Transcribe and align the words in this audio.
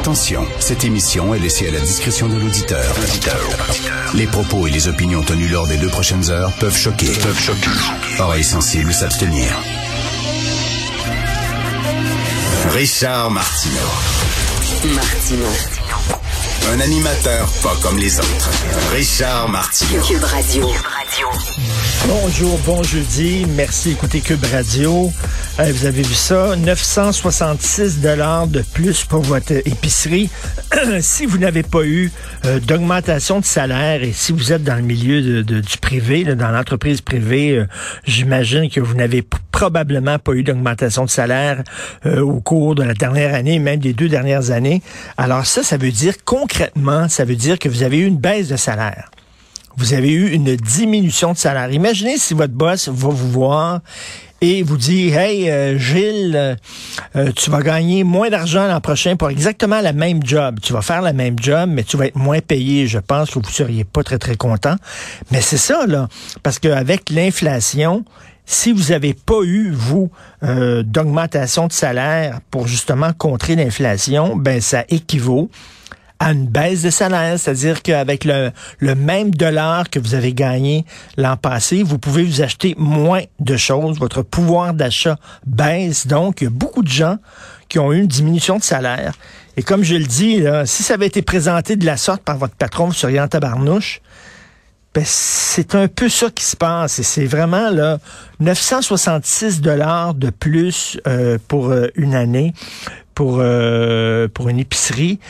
Attention, 0.00 0.46
cette 0.60 0.84
émission 0.84 1.34
est 1.34 1.38
laissée 1.38 1.68
à 1.68 1.72
la 1.72 1.80
discrétion 1.80 2.26
de 2.26 2.34
l'auditeur. 2.34 2.94
Les 4.14 4.26
propos 4.26 4.66
et 4.66 4.70
les 4.70 4.88
opinions 4.88 5.22
tenues 5.22 5.48
lors 5.48 5.66
des 5.66 5.76
deux 5.76 5.90
prochaines 5.90 6.30
heures 6.30 6.50
peuvent 6.58 6.74
choquer. 6.74 7.12
Peuvent 7.22 7.38
choquer. 7.38 7.68
Oreilles 8.18 8.42
sensibles 8.42 8.94
s'abstenir. 8.94 9.52
Richard 12.70 13.30
Martineau. 13.30 14.94
Martino. 14.94 15.46
Un 16.72 16.80
animateur 16.80 17.46
pas 17.62 17.76
comme 17.82 17.98
les 17.98 18.18
autres. 18.18 18.50
Richard 18.94 19.50
Martineau. 19.50 20.02
Cube 20.02 20.24
Radio. 20.24 20.70
Bonjour, 22.06 22.58
bon 22.60 22.82
jeudi. 22.82 23.44
Merci 23.50 23.90
d'écouter 23.90 24.20
Cube 24.20 24.46
Radio. 24.50 25.12
Vous 25.68 25.84
avez 25.84 26.02
vu 26.02 26.14
ça, 26.14 26.56
966 26.56 28.00
dollars 28.00 28.46
de 28.46 28.62
plus 28.72 29.04
pour 29.04 29.20
votre 29.20 29.52
épicerie. 29.52 30.30
si 31.00 31.26
vous 31.26 31.36
n'avez 31.36 31.62
pas 31.62 31.84
eu 31.84 32.10
euh, 32.46 32.60
d'augmentation 32.60 33.40
de 33.40 33.44
salaire 33.44 34.02
et 34.02 34.12
si 34.12 34.32
vous 34.32 34.54
êtes 34.54 34.64
dans 34.64 34.76
le 34.76 34.82
milieu 34.82 35.42
du 35.42 35.78
privé, 35.78 36.24
dans 36.24 36.50
l'entreprise 36.50 37.02
privée, 37.02 37.58
euh, 37.58 37.66
j'imagine 38.04 38.70
que 38.70 38.80
vous 38.80 38.94
n'avez 38.94 39.22
probablement 39.52 40.18
pas 40.18 40.32
eu 40.32 40.42
d'augmentation 40.42 41.04
de 41.04 41.10
salaire 41.10 41.62
euh, 42.06 42.20
au 42.22 42.40
cours 42.40 42.74
de 42.74 42.82
la 42.82 42.94
dernière 42.94 43.34
année, 43.34 43.58
même 43.58 43.80
des 43.80 43.92
deux 43.92 44.08
dernières 44.08 44.52
années. 44.52 44.80
Alors 45.18 45.44
ça, 45.44 45.62
ça 45.62 45.76
veut 45.76 45.92
dire 45.92 46.14
concrètement, 46.24 47.08
ça 47.10 47.26
veut 47.26 47.36
dire 47.36 47.58
que 47.58 47.68
vous 47.68 47.82
avez 47.82 47.98
eu 47.98 48.06
une 48.06 48.18
baisse 48.18 48.48
de 48.48 48.56
salaire 48.56 49.10
vous 49.76 49.94
avez 49.94 50.12
eu 50.12 50.32
une 50.32 50.56
diminution 50.56 51.32
de 51.32 51.38
salaire. 51.38 51.72
Imaginez 51.72 52.18
si 52.18 52.34
votre 52.34 52.52
boss 52.52 52.88
va 52.88 53.08
vous 53.08 53.30
voir 53.30 53.80
et 54.40 54.62
vous 54.62 54.76
dit 54.76 55.08
Hey 55.10 55.50
euh, 55.50 55.78
Gilles, 55.78 56.34
euh, 56.34 56.54
euh, 57.16 57.32
tu 57.34 57.50
vas 57.50 57.62
gagner 57.62 58.04
moins 58.04 58.30
d'argent 58.30 58.66
l'an 58.66 58.80
prochain 58.80 59.16
pour 59.16 59.30
exactement 59.30 59.80
la 59.80 59.92
même 59.92 60.20
job. 60.24 60.58
Tu 60.62 60.72
vas 60.72 60.82
faire 60.82 61.02
la 61.02 61.12
même 61.12 61.38
job, 61.38 61.68
mais 61.70 61.82
tu 61.82 61.96
vas 61.96 62.06
être 62.06 62.16
moins 62.16 62.40
payé. 62.40 62.86
Je 62.86 62.98
pense 62.98 63.30
que 63.30 63.38
vous 63.38 63.50
seriez 63.50 63.84
pas 63.84 64.02
très 64.02 64.18
très 64.18 64.36
content. 64.36 64.76
Mais 65.30 65.40
c'est 65.40 65.58
ça 65.58 65.86
là, 65.86 66.08
parce 66.42 66.58
qu'avec 66.58 67.10
l'inflation, 67.10 68.04
si 68.46 68.72
vous 68.72 68.90
n'avez 68.90 69.14
pas 69.14 69.42
eu, 69.44 69.70
vous, 69.70 70.10
euh, 70.42 70.82
d'augmentation 70.82 71.68
de 71.68 71.72
salaire 71.72 72.40
pour 72.50 72.66
justement 72.66 73.12
contrer 73.12 73.54
l'inflation, 73.54 74.36
ben 74.36 74.60
ça 74.60 74.84
équivaut 74.88 75.50
à 76.20 76.32
une 76.32 76.46
baisse 76.46 76.82
de 76.82 76.90
salaire, 76.90 77.38
c'est-à-dire 77.38 77.82
qu'avec 77.82 78.24
le, 78.24 78.52
même 78.94 79.30
dollar 79.30 79.88
que 79.88 79.98
vous 79.98 80.14
avez 80.14 80.34
gagné 80.34 80.84
l'an 81.16 81.36
passé, 81.36 81.82
vous 81.82 81.98
pouvez 81.98 82.22
vous 82.22 82.42
acheter 82.42 82.74
moins 82.78 83.22
de 83.40 83.56
choses, 83.56 83.98
votre 83.98 84.22
pouvoir 84.22 84.74
d'achat 84.74 85.16
baisse, 85.46 86.06
donc 86.06 86.42
il 86.42 86.44
y 86.44 86.46
a 86.46 86.50
beaucoup 86.50 86.82
de 86.82 86.88
gens 86.88 87.16
qui 87.68 87.78
ont 87.78 87.92
eu 87.92 88.00
une 88.00 88.06
diminution 88.06 88.58
de 88.58 88.62
salaire. 88.62 89.14
Et 89.56 89.62
comme 89.62 89.82
je 89.82 89.94
le 89.94 90.04
dis, 90.04 90.44
si 90.66 90.82
ça 90.82 90.94
avait 90.94 91.06
été 91.06 91.22
présenté 91.22 91.76
de 91.76 91.86
la 91.86 91.96
sorte 91.96 92.22
par 92.22 92.36
votre 92.36 92.54
patron, 92.54 92.86
vous 92.86 92.92
seriez 92.92 93.20
en 93.20 93.28
tabarnouche. 93.28 94.00
Ben, 94.92 95.04
c'est 95.06 95.76
un 95.76 95.86
peu 95.86 96.08
ça 96.08 96.30
qui 96.30 96.42
se 96.42 96.56
passe 96.56 96.98
et 96.98 97.04
c'est 97.04 97.24
vraiment 97.24 97.70
là 97.70 97.98
966 98.40 99.60
dollars 99.60 100.14
de 100.14 100.30
plus 100.30 100.98
euh, 101.06 101.38
pour 101.46 101.70
euh, 101.70 101.86
une 101.94 102.16
année 102.16 102.54
pour 103.14 103.36
euh, 103.38 104.26
pour 104.26 104.48
une 104.48 104.58
épicerie. 104.58 105.20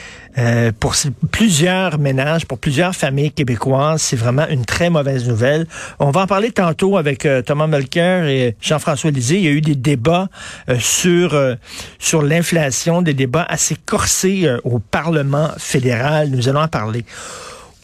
Pour 0.79 0.95
plusieurs 1.33 1.99
ménages 1.99 2.47
pour 2.47 2.57
plusieurs 2.57 2.95
familles 2.95 3.33
québécoises 3.33 4.01
c'est 4.01 4.17
vraiment 4.17 4.47
une 4.49 4.65
très 4.65 4.89
mauvaise 4.89 5.29
nouvelle. 5.29 5.67
On 5.99 6.11
va 6.11 6.23
en 6.23 6.27
parler 6.27 6.51
tantôt 6.53 6.97
avec 6.97 7.29
Thomas 7.45 7.67
Melker 7.67 8.27
et 8.27 8.57
Jean-François 8.63 9.11
Lisée. 9.11 9.37
Il 9.37 9.45
y 9.45 9.49
a 9.49 9.51
eu 9.51 9.61
des 9.61 9.75
débats 9.75 10.29
sur 10.79 11.39
sur 11.99 12.23
l'inflation 12.23 13.03
des 13.03 13.13
débats 13.13 13.45
assez 13.47 13.77
corsés 13.77 14.49
au 14.65 14.79
Parlement 14.79 15.51
fédéral. 15.59 16.31
Nous 16.31 16.49
allons 16.49 16.63
en 16.63 16.69
parler 16.69 17.05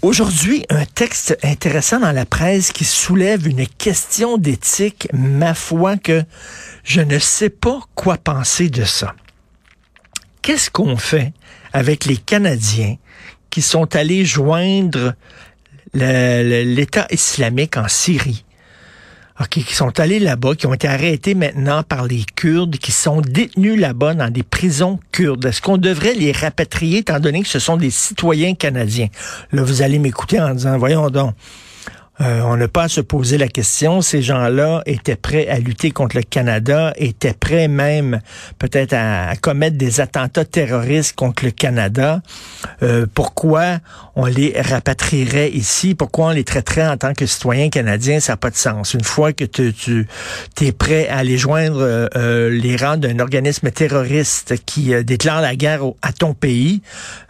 Aujourd'hui, 0.03 0.65
un 0.69 0.85
texte 0.85 1.37
intéressant 1.43 2.01
dans 2.01 2.13
la 2.13 2.27
presse 2.27 2.71
qui 2.71 2.85
soulève 2.85 3.49
une 3.49 3.67
question 3.67 4.37
d'éthique, 4.37 5.09
ma 5.13 5.55
foi 5.55 5.97
que 5.97 6.23
je 6.85 7.01
ne 7.01 7.19
sais 7.19 7.51
pas 7.51 7.81
quoi 7.95 8.17
penser 8.17 8.69
de 8.69 8.85
ça. 8.85 9.15
Qu'est-ce 10.43 10.71
qu'on 10.71 10.97
fait 10.97 11.33
avec 11.73 12.05
les 12.05 12.19
Canadiens 12.19 12.97
qui 13.51 13.63
sont 13.63 13.97
allés 13.97 14.25
joindre 14.25 15.15
l'État 15.93 17.07
islamique 17.11 17.77
en 17.77 17.89
Syrie? 17.89 18.46
Qui 19.51 19.63
sont 19.75 20.01
allés 20.01 20.19
là-bas, 20.19 20.55
qui 20.55 20.67
ont 20.67 20.73
été 20.73 20.89
arrêtés 20.89 21.35
maintenant 21.35 21.83
par 21.83 22.07
les 22.07 22.25
Kurdes, 22.37 22.79
qui 22.79 22.91
sont 22.91 23.21
détenus 23.21 23.79
là-bas 23.79 24.15
dans 24.15 24.31
des 24.31 24.43
prisons 24.43 24.99
kurdes. 25.13 25.45
Est-ce 25.45 25.61
qu'on 25.61 25.77
devrait 25.77 26.15
les 26.15 26.33
rapatrier 26.33 26.99
étant 27.01 27.21
donné 27.21 27.43
que 27.43 27.49
ce 27.49 27.59
sont 27.59 27.77
des 27.77 27.91
citoyens 27.91 28.55
canadiens? 28.55 29.09
Là, 29.53 29.63
vous 29.63 29.83
allez 29.83 29.99
m'écouter 29.99 30.41
en 30.41 30.55
disant, 30.55 30.79
voyons 30.79 31.11
donc, 31.11 31.35
euh, 32.21 32.41
on 32.43 32.57
n'a 32.57 32.69
pas 32.69 32.85
à 32.85 32.89
se 32.89 33.01
poser 33.01 33.39
la 33.39 33.49
question. 33.49 34.01
Ces 34.01 34.23
gens-là 34.23 34.83
étaient 34.87 35.17
prêts 35.17 35.49
à 35.49 35.59
lutter 35.59 35.91
contre 35.91 36.17
le 36.17 36.23
Canada, 36.23 36.93
étaient 36.97 37.35
prêts 37.35 37.69
même 37.69 38.21
peut-être 38.59 38.95
à, 38.95 39.35
commettre 39.37 39.77
des 39.77 40.01
attentats 40.01 40.45
terroristes 40.45 41.15
contre 41.15 41.45
le 41.45 41.51
Canada. 41.51 42.23
Euh, 42.83 43.07
pourquoi 43.13 43.79
on 44.15 44.27
les 44.27 44.55
rapatrierait 44.59 45.51
ici? 45.51 45.95
Pourquoi 45.95 46.27
on 46.27 46.31
les 46.31 46.45
traiterait 46.45 46.87
en 46.87 46.97
tant 46.97 47.13
que 47.13 47.27
citoyens 47.27 47.69
canadiens? 47.69 48.21
Ça 48.21 48.33
n'a 48.33 48.37
pas 48.39 48.51
de 48.51 48.57
sens. 48.57 48.95
Une 48.95 49.05
fois 49.05 49.33
que 49.33 49.45
tu, 49.45 49.75
tu 49.75 50.07
es 50.61 50.73
prêt 50.73 51.09
à 51.09 51.19
aller 51.19 51.39
joindre 51.39 51.81
euh, 51.81 52.07
euh, 52.17 52.51
les 52.51 52.77
rangs 52.77 52.97
d'un 52.97 53.19
organisme 53.19 53.71
terroriste 53.71 54.55
qui 54.65 54.95
euh, 54.95 55.03
déclare 55.03 55.41
la 55.41 55.57
guerre 55.57 55.83
à 56.03 56.13
ton 56.13 56.35
pays, 56.35 56.83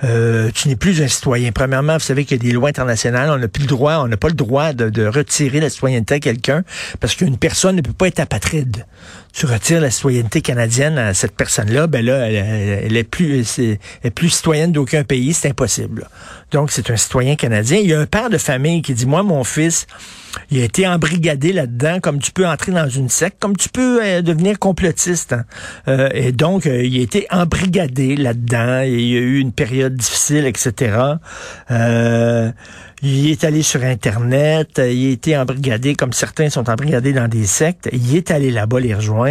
euh, 0.04 0.50
tu 0.54 0.68
n'es 0.68 0.76
plus 0.76 1.02
un 1.02 1.08
citoyen. 1.08 1.52
Premièrement, 1.52 1.94
vous 1.94 2.00
savez 2.00 2.24
qu'il 2.24 2.36
y 2.36 2.40
a 2.40 2.42
des 2.50 2.52
lois 2.52 2.68
internationales. 2.68 3.30
On 3.30 3.38
n'a 3.38 3.48
plus 3.48 3.62
le 3.62 3.68
droit, 3.68 3.98
on 3.98 4.08
n'a 4.08 4.16
pas 4.16 4.28
le 4.28 4.34
droit 4.34 4.72
de, 4.76 5.06
retirer 5.06 5.60
la 5.60 5.70
citoyenneté 5.70 6.14
à 6.14 6.20
quelqu'un 6.20 6.64
parce 7.00 7.14
qu'une 7.14 7.36
personne 7.36 7.76
ne 7.76 7.80
peut 7.80 7.92
pas 7.92 8.08
être 8.08 8.20
apatride. 8.20 8.86
Tu 9.38 9.44
retires 9.44 9.82
la 9.82 9.90
citoyenneté 9.90 10.40
canadienne 10.40 10.96
à 10.96 11.12
cette 11.12 11.36
personne-là, 11.36 11.88
ben 11.88 12.02
là, 12.02 12.26
elle, 12.30 12.82
elle- 12.86 12.96
est 12.96 13.04
plus, 13.04 13.58
elle 13.58 13.76
est 14.02 14.10
plus 14.10 14.30
citoyenne 14.30 14.72
d'aucun 14.72 15.04
pays, 15.04 15.34
c'est 15.34 15.50
impossible. 15.50 16.08
Donc, 16.52 16.70
c'est 16.72 16.90
un 16.90 16.96
citoyen 16.96 17.36
canadien. 17.36 17.76
Il 17.76 17.86
y 17.86 17.92
a 17.92 18.00
un 18.00 18.06
père 18.06 18.30
de 18.30 18.38
famille 18.38 18.80
qui 18.80 18.94
dit, 18.94 19.04
moi, 19.04 19.22
mon 19.22 19.44
fils, 19.44 19.86
il 20.50 20.62
a 20.62 20.64
été 20.64 20.88
embrigadé 20.88 21.52
là-dedans, 21.52 22.00
comme 22.00 22.18
tu 22.18 22.32
peux 22.32 22.46
entrer 22.46 22.72
dans 22.72 22.88
une 22.88 23.10
secte, 23.10 23.36
comme 23.38 23.58
tu 23.58 23.68
peux 23.68 24.00
euh, 24.02 24.22
devenir 24.22 24.58
complotiste. 24.58 25.34
hein. 25.34 25.44
Euh, 25.86 26.08
et 26.14 26.32
donc, 26.32 26.64
euh, 26.66 26.82
il 26.82 26.98
a 26.98 27.02
été 27.02 27.26
embrigadé 27.30 28.16
là-dedans. 28.16 28.80
Il 28.86 29.00
y 29.02 29.16
a 29.16 29.20
eu 29.20 29.38
une 29.38 29.52
période 29.52 29.96
difficile, 29.96 30.46
etc. 30.46 30.96
Euh, 31.70 32.50
il 33.02 33.30
est 33.30 33.44
allé 33.44 33.62
sur 33.62 33.82
Internet, 33.84 34.70
il 34.78 35.08
a 35.10 35.12
été 35.12 35.36
embrigadé, 35.36 35.94
comme 35.94 36.14
certains 36.14 36.48
sont 36.48 36.70
embrigadés 36.70 37.12
dans 37.12 37.28
des 37.28 37.44
sectes. 37.44 37.90
Il 37.92 38.16
est 38.16 38.30
allé 38.30 38.50
là-bas 38.50 38.80
les 38.80 38.94
rejoindre. 38.94 39.25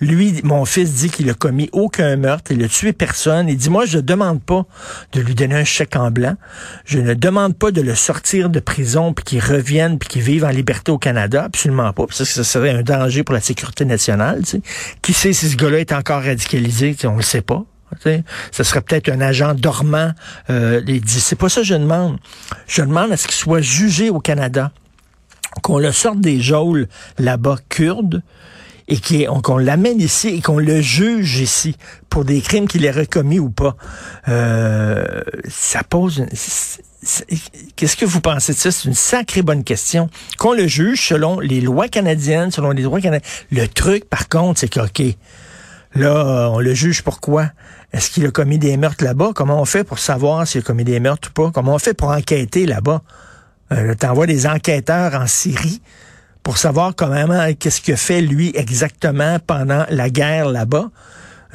Lui, 0.00 0.40
mon 0.42 0.64
fils 0.64 0.94
dit 0.94 1.10
qu'il 1.10 1.30
a 1.30 1.34
commis 1.34 1.68
aucun 1.72 2.16
meurtre, 2.16 2.52
il 2.52 2.62
a 2.64 2.68
tué 2.68 2.92
personne. 2.92 3.48
Il 3.48 3.56
dit, 3.56 3.70
moi, 3.70 3.86
je 3.86 3.98
ne 3.98 4.02
demande 4.02 4.42
pas 4.42 4.64
de 5.12 5.20
lui 5.20 5.34
donner 5.34 5.56
un 5.56 5.64
chèque 5.64 5.96
en 5.96 6.10
blanc. 6.10 6.36
Je 6.84 6.98
ne 6.98 7.14
demande 7.14 7.56
pas 7.56 7.70
de 7.70 7.80
le 7.80 7.94
sortir 7.94 8.50
de 8.50 8.60
prison 8.60 9.12
puis 9.12 9.24
qu'il 9.24 9.40
revienne 9.40 9.98
puis 9.98 10.08
qu'il 10.08 10.22
vive 10.22 10.44
en 10.44 10.50
liberté 10.50 10.92
au 10.92 10.98
Canada. 10.98 11.44
Absolument 11.44 11.92
pas. 11.92 12.06
Parce 12.06 12.18
que 12.18 12.24
ça 12.24 12.44
serait 12.44 12.70
un 12.70 12.82
danger 12.82 13.22
pour 13.22 13.34
la 13.34 13.40
sécurité 13.40 13.84
nationale. 13.84 14.42
Qui 15.02 15.12
sait 15.12 15.32
si 15.32 15.48
ce 15.48 15.56
gars-là 15.56 15.80
est 15.80 15.92
encore 15.92 16.22
radicalisé? 16.22 16.96
On 17.04 17.16
le 17.16 17.22
sait 17.22 17.42
pas. 17.42 17.64
tu 17.96 18.02
sais. 18.02 18.24
Ce 18.50 18.62
serait 18.62 18.80
peut-être 18.80 19.08
un 19.08 19.20
agent 19.20 19.54
dormant. 19.54 20.12
Euh, 20.50 20.80
dit, 20.80 21.20
c'est 21.20 21.36
pas 21.36 21.48
ça 21.48 21.60
que 21.60 21.66
je 21.66 21.74
demande. 21.74 22.18
Je 22.66 22.82
demande 22.82 23.12
à 23.12 23.16
ce 23.16 23.26
qu'il 23.26 23.36
soit 23.36 23.60
jugé 23.60 24.10
au 24.10 24.20
Canada. 24.20 24.72
Qu'on 25.62 25.78
le 25.78 25.92
sorte 25.92 26.20
des 26.20 26.40
geôles 26.40 26.88
là-bas 27.18 27.56
kurdes 27.68 28.22
et 28.88 28.98
qu'on 29.42 29.58
l'amène 29.58 30.00
ici 30.00 30.28
et 30.28 30.40
qu'on 30.40 30.58
le 30.58 30.80
juge 30.80 31.38
ici 31.38 31.76
pour 32.08 32.24
des 32.24 32.40
crimes 32.40 32.68
qu'il 32.68 32.84
ait 32.84 32.90
recommis 32.90 33.38
ou 33.38 33.50
pas. 33.50 33.76
Euh, 34.28 35.22
ça 35.48 35.82
pose 35.82 36.26
Qu'est-ce 37.74 37.96
que 37.96 38.04
vous 38.04 38.20
pensez 38.20 38.52
de 38.52 38.58
ça? 38.58 38.70
C'est 38.70 38.86
une 38.86 38.94
sacrée 38.94 39.42
bonne 39.42 39.64
question. 39.64 40.08
Qu'on 40.38 40.52
le 40.52 40.68
juge 40.68 41.08
selon 41.08 41.40
les 41.40 41.60
lois 41.60 41.88
canadiennes, 41.88 42.52
selon 42.52 42.70
les 42.70 42.84
droits 42.84 43.00
canadiens. 43.00 43.28
Le 43.50 43.66
truc, 43.66 44.08
par 44.08 44.28
contre, 44.28 44.60
c'est 44.60 44.68
que, 44.68 44.78
OK, 44.78 45.02
là, 45.96 46.48
on 46.52 46.60
le 46.60 46.74
juge 46.74 47.02
pourquoi? 47.02 47.50
Est-ce 47.92 48.10
qu'il 48.10 48.24
a 48.24 48.30
commis 48.30 48.58
des 48.58 48.76
meurtres 48.76 49.02
là-bas? 49.02 49.32
Comment 49.34 49.60
on 49.60 49.64
fait 49.64 49.82
pour 49.82 49.98
savoir 49.98 50.46
s'il 50.46 50.60
a 50.60 50.62
commis 50.62 50.84
des 50.84 51.00
meurtres 51.00 51.30
ou 51.30 51.32
pas? 51.32 51.50
Comment 51.50 51.74
on 51.74 51.78
fait 51.80 51.94
pour 51.94 52.10
enquêter 52.10 52.66
là-bas? 52.66 53.02
Euh, 53.72 53.94
T'envoies 53.94 54.26
des 54.26 54.46
enquêteurs 54.46 55.14
en 55.14 55.26
Syrie 55.26 55.82
pour 56.42 56.58
savoir 56.58 56.94
comment, 56.94 57.26
qu'est-ce 57.58 57.80
que 57.80 57.96
fait 57.96 58.20
lui 58.20 58.52
exactement 58.54 59.38
pendant 59.46 59.84
la 59.90 60.10
guerre 60.10 60.48
là-bas. 60.48 60.90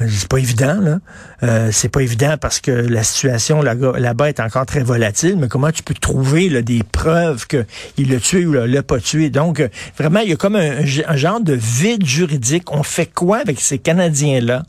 Euh, 0.00 0.06
C'est 0.08 0.28
pas 0.28 0.38
évident, 0.38 0.80
là. 0.80 0.98
Euh, 1.42 1.70
c'est 1.72 1.88
pas 1.88 2.00
évident 2.02 2.36
parce 2.40 2.60
que 2.60 2.70
la 2.70 3.02
situation 3.02 3.62
là- 3.62 3.74
là-bas 3.74 4.28
est 4.28 4.40
encore 4.40 4.64
très 4.64 4.82
volatile, 4.82 5.36
mais 5.38 5.48
comment 5.48 5.72
tu 5.72 5.82
peux 5.82 5.94
trouver 5.94 6.62
des 6.62 6.82
preuves 6.84 7.46
qu'il 7.48 8.10
l'a 8.10 8.20
tué 8.20 8.46
ou 8.46 8.52
l'a 8.52 8.66
l'a 8.66 8.82
pas 8.82 9.00
tué? 9.00 9.28
Donc, 9.28 9.60
euh, 9.60 9.68
vraiment, 9.98 10.20
il 10.20 10.30
y 10.30 10.32
a 10.32 10.36
comme 10.36 10.56
un, 10.56 10.78
un 11.06 11.16
genre 11.16 11.40
de 11.40 11.52
vide 11.54 12.06
juridique. 12.06 12.70
On 12.72 12.82
fait 12.84 13.06
quoi 13.12 13.38
avec 13.38 13.60
ces 13.60 13.78
Canadiens-là? 13.78 14.62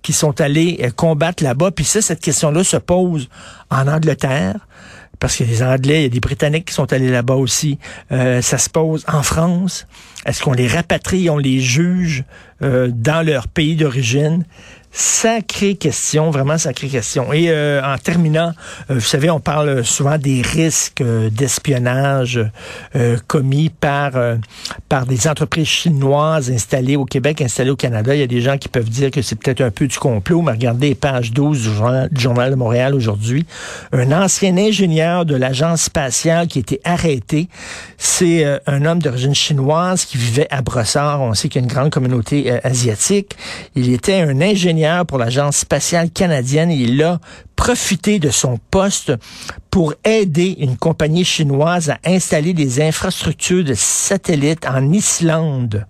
qui 0.00 0.12
sont 0.12 0.40
allés 0.40 0.78
euh, 0.84 0.90
combattre 0.94 1.42
là-bas? 1.42 1.72
Puis 1.72 1.84
ça, 1.84 2.00
cette 2.00 2.20
question-là 2.20 2.62
se 2.62 2.76
pose 2.76 3.28
en 3.68 3.88
Angleterre 3.88 4.54
parce 5.20 5.36
qu'il 5.36 5.46
y 5.46 5.50
a 5.50 5.52
des 5.52 5.62
Anglais, 5.62 6.00
il 6.00 6.02
y 6.04 6.06
a 6.06 6.10
des 6.10 6.20
Britanniques 6.20 6.66
qui 6.66 6.74
sont 6.74 6.92
allés 6.92 7.10
là-bas 7.10 7.34
aussi. 7.34 7.78
Euh, 8.12 8.40
ça 8.42 8.58
se 8.58 8.70
pose 8.70 9.04
en 9.08 9.22
France. 9.22 9.86
Est-ce 10.24 10.42
qu'on 10.42 10.52
les 10.52 10.68
rapatrie, 10.68 11.30
on 11.30 11.38
les 11.38 11.60
juge 11.60 12.24
euh, 12.62 12.88
dans 12.92 13.24
leur 13.24 13.48
pays 13.48 13.76
d'origine? 13.76 14.44
Sacrée 14.90 15.74
question, 15.74 16.30
vraiment 16.30 16.56
sacrée 16.56 16.88
question. 16.88 17.30
Et 17.32 17.50
euh, 17.50 17.82
en 17.84 17.98
terminant, 17.98 18.52
euh, 18.90 18.94
vous 18.94 19.00
savez, 19.00 19.28
on 19.28 19.38
parle 19.38 19.84
souvent 19.84 20.16
des 20.16 20.40
risques 20.40 21.02
euh, 21.02 21.28
d'espionnage 21.28 22.40
commis 23.26 23.68
par 23.68 24.12
par 24.88 25.06
des 25.06 25.28
entreprises 25.28 25.66
chinoises 25.66 26.50
installées 26.50 26.96
au 26.96 27.04
Québec, 27.04 27.42
installées 27.42 27.70
au 27.70 27.76
Canada. 27.76 28.14
Il 28.14 28.20
y 28.20 28.24
a 28.24 28.26
des 28.26 28.40
gens 28.40 28.56
qui 28.56 28.68
peuvent 28.68 28.88
dire 28.88 29.10
que 29.10 29.22
c'est 29.22 29.36
peut-être 29.36 29.60
un 29.60 29.70
peu 29.70 29.86
du 29.86 29.98
complot, 29.98 30.42
mais 30.42 30.52
regardez 30.52 30.94
page 30.94 31.32
12 31.32 31.62
du 31.62 31.74
journal, 31.74 32.08
du 32.10 32.20
journal 32.20 32.50
de 32.50 32.56
Montréal 32.56 32.94
aujourd'hui. 32.94 33.46
Un 33.92 34.10
ancien 34.12 34.56
ingénieur 34.56 35.24
de 35.26 35.36
l'agence 35.36 35.82
spatiale 35.82 36.48
qui 36.48 36.58
a 36.58 36.60
été 36.60 36.80
arrêté. 36.84 37.48
C'est 37.98 38.60
un 38.66 38.84
homme 38.84 39.00
d'origine 39.00 39.34
chinoise 39.34 40.04
qui 40.04 40.16
vivait 40.16 40.48
à 40.50 40.62
Brossard. 40.62 41.20
On 41.20 41.34
sait 41.34 41.48
qu'il 41.48 41.60
y 41.60 41.64
a 41.64 41.66
une 41.66 41.72
grande 41.72 41.90
communauté 41.90 42.50
asiatique. 42.64 43.36
Il 43.74 43.92
était 43.92 44.20
un 44.20 44.40
ingénieur 44.40 44.77
pour 45.06 45.18
l'Agence 45.18 45.58
spatiale 45.58 46.10
canadienne. 46.10 46.70
Il 46.70 47.02
a 47.02 47.20
profité 47.56 48.18
de 48.18 48.30
son 48.30 48.58
poste 48.70 49.12
pour 49.70 49.94
aider 50.04 50.56
une 50.60 50.76
compagnie 50.76 51.24
chinoise 51.24 51.90
à 51.90 51.98
installer 52.04 52.54
des 52.54 52.80
infrastructures 52.80 53.64
de 53.64 53.74
satellites 53.74 54.66
en 54.66 54.92
Islande. 54.92 55.86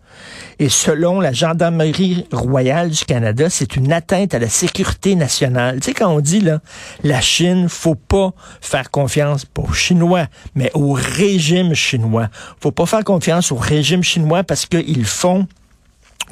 Et 0.58 0.68
selon 0.68 1.20
la 1.20 1.32
Gendarmerie 1.32 2.26
royale 2.32 2.90
du 2.90 3.04
Canada, 3.04 3.50
c'est 3.50 3.76
une 3.76 3.92
atteinte 3.92 4.34
à 4.34 4.38
la 4.38 4.48
sécurité 4.48 5.14
nationale. 5.14 5.80
Tu 5.80 5.86
sais, 5.86 5.94
quand 5.94 6.08
on 6.08 6.20
dit, 6.20 6.40
là, 6.40 6.60
la 7.04 7.20
Chine, 7.20 7.68
faut 7.68 7.94
pas 7.94 8.32
faire 8.60 8.90
confiance, 8.90 9.44
aux 9.56 9.72
Chinois, 9.72 10.26
mais 10.54 10.70
au 10.74 10.92
régime 10.92 11.74
chinois. 11.74 12.28
Faut 12.60 12.72
pas 12.72 12.86
faire 12.86 13.04
confiance 13.04 13.52
au 13.52 13.56
régime 13.56 14.02
chinois 14.02 14.42
parce 14.42 14.66
qu'ils 14.66 15.04
font 15.04 15.46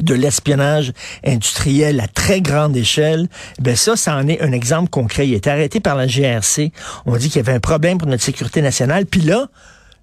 de 0.00 0.14
l'espionnage 0.14 0.92
industriel 1.24 2.00
à 2.00 2.08
très 2.08 2.40
grande 2.40 2.76
échelle, 2.76 3.28
ben 3.60 3.76
ça, 3.76 3.96
ça 3.96 4.16
en 4.16 4.28
est 4.28 4.40
un 4.40 4.52
exemple 4.52 4.90
concret. 4.90 5.26
Il 5.26 5.34
été 5.34 5.50
arrêté 5.50 5.80
par 5.80 5.96
la 5.96 6.06
GRC. 6.06 6.72
On 7.06 7.16
dit 7.16 7.28
qu'il 7.28 7.36
y 7.36 7.40
avait 7.40 7.56
un 7.56 7.60
problème 7.60 7.98
pour 7.98 8.08
notre 8.08 8.22
sécurité 8.22 8.62
nationale. 8.62 9.06
Puis 9.06 9.20
là, 9.20 9.48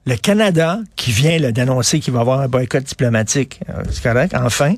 le 0.05 0.15
Canada, 0.15 0.79
qui 0.95 1.11
vient 1.11 1.39
d'annoncer 1.51 1.99
qu'il 1.99 2.13
va 2.13 2.21
avoir 2.21 2.41
un 2.41 2.47
boycott 2.47 2.83
diplomatique, 2.83 3.59
euh, 3.69 3.83
c'est 3.89 4.03
correct, 4.03 4.33
enfin, 4.35 4.75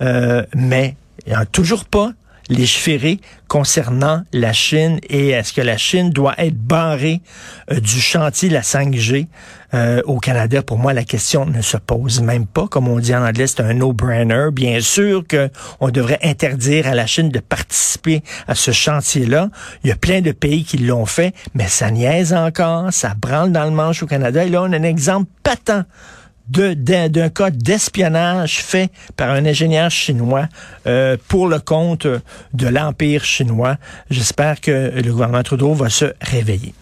euh, 0.00 0.44
mais 0.54 0.94
il 1.26 1.30
n'y 1.30 1.36
a 1.36 1.44
toujours 1.44 1.84
pas 1.84 2.12
légiférer 2.50 3.20
concernant 3.48 4.22
la 4.32 4.52
Chine 4.52 5.00
et 5.08 5.30
est-ce 5.30 5.52
que 5.52 5.60
la 5.60 5.76
Chine 5.76 6.10
doit 6.10 6.34
être 6.38 6.56
barrée 6.56 7.22
euh, 7.70 7.80
du 7.80 8.00
chantier 8.00 8.48
de 8.48 8.54
la 8.54 8.60
5G 8.60 9.26
euh, 9.72 10.02
au 10.04 10.18
Canada? 10.18 10.62
Pour 10.62 10.78
moi, 10.78 10.92
la 10.92 11.04
question 11.04 11.46
ne 11.46 11.62
se 11.62 11.76
pose 11.76 12.20
même 12.20 12.46
pas. 12.46 12.66
Comme 12.68 12.88
on 12.88 12.98
dit 12.98 13.14
en 13.14 13.24
anglais, 13.24 13.46
c'est 13.46 13.60
un 13.60 13.74
no-brainer. 13.74 14.48
Bien 14.52 14.80
sûr 14.80 15.24
qu'on 15.26 15.88
devrait 15.88 16.18
interdire 16.22 16.86
à 16.88 16.94
la 16.94 17.06
Chine 17.06 17.30
de 17.30 17.40
participer 17.40 18.22
à 18.46 18.54
ce 18.54 18.72
chantier-là. 18.72 19.48
Il 19.84 19.88
y 19.88 19.92
a 19.92 19.96
plein 19.96 20.20
de 20.20 20.32
pays 20.32 20.64
qui 20.64 20.78
l'ont 20.78 21.06
fait, 21.06 21.34
mais 21.54 21.68
ça 21.68 21.90
niaise 21.90 22.34
encore, 22.34 22.92
ça 22.92 23.14
branle 23.14 23.52
dans 23.52 23.64
le 23.64 23.70
manche 23.70 24.02
au 24.02 24.06
Canada. 24.06 24.44
Et 24.44 24.48
là, 24.48 24.62
on 24.62 24.72
a 24.72 24.76
un 24.76 24.82
exemple 24.82 25.30
patent 25.42 25.84
d'un 26.50 27.28
cas 27.28 27.50
d'espionnage 27.50 28.58
fait 28.58 28.90
par 29.16 29.30
un 29.30 29.46
ingénieur 29.46 29.90
chinois 29.90 30.48
euh, 30.86 31.16
pour 31.28 31.46
le 31.46 31.58
compte 31.60 32.06
de 32.06 32.66
l'Empire 32.66 33.24
chinois. 33.24 33.76
J'espère 34.10 34.60
que 34.60 34.92
le 34.94 35.10
gouvernement 35.12 35.42
Trudeau 35.42 35.74
va 35.74 35.88
se 35.88 36.06
réveiller. 36.20 36.74